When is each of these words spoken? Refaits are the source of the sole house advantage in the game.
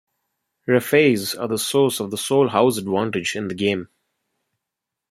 Refaits 0.65 1.35
are 1.35 1.47
the 1.47 1.59
source 1.59 1.99
of 1.99 2.09
the 2.09 2.17
sole 2.17 2.47
house 2.47 2.79
advantage 2.79 3.35
in 3.35 3.49
the 3.49 3.53
game. 3.53 3.87